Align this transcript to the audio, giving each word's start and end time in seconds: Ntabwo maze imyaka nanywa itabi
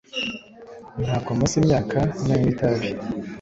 Ntabwo 1.03 1.29
maze 1.39 1.53
imyaka 1.61 1.99
nanywa 2.25 2.47
itabi 2.53 2.89